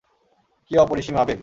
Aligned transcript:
কী 0.71 0.73
অপরিসীম 0.77 1.15
আবেগ! 1.17 1.39